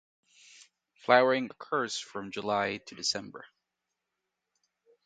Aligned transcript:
Flowering 0.95 1.45
occurs 1.51 1.99
from 1.99 2.31
July 2.31 2.77
to 2.87 2.95
December. 2.95 3.45